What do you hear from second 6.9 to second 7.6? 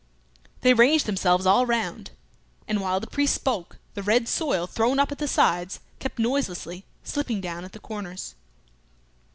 slipping